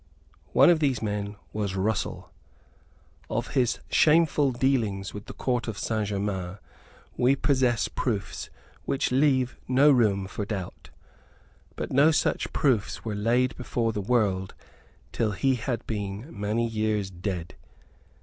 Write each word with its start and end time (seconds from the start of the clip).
One 0.53 0.71
of 0.71 0.79
these 0.79 0.99
men 0.99 1.35
was 1.53 1.75
Russell. 1.75 2.31
Of 3.29 3.49
his 3.49 3.81
shameful 3.87 4.51
dealings 4.51 5.13
with 5.13 5.27
the 5.27 5.33
Court 5.33 5.67
of 5.67 5.77
Saint 5.77 6.07
Germains 6.07 6.57
we 7.17 7.35
possess 7.35 7.87
proofs 7.87 8.49
which 8.85 9.11
leave 9.11 9.57
no 9.67 9.91
room 9.91 10.25
for 10.25 10.43
doubt. 10.43 10.89
But 11.75 11.93
no 11.93 12.09
such 12.09 12.51
proofs 12.51 13.05
were 13.05 13.13
laid 13.13 13.55
before 13.57 13.91
the 13.91 14.01
world 14.01 14.55
till 15.11 15.33
he 15.33 15.53
had 15.53 15.85
been 15.85 16.25
many 16.31 16.65
years 16.67 17.11
dead. 17.11 17.53